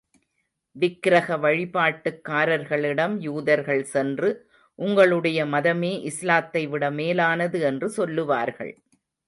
விக்கிரக 0.75 1.35
வழிபாட்டுக்காரர்களிடம் 1.37 3.15
யூதர்கள் 3.19 3.83
சென்று 3.83 4.31
உங்களுடைய 4.79 5.45
மதமே 5.45 5.93
இஸ்லாத்தைவிட 6.11 6.91
மேலானது 6.91 7.59
என்று 7.61 7.89
சொல்லுவார்கள். 7.89 8.73